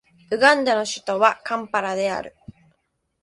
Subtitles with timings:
[0.31, 2.35] ウガンダの首都はカンパラである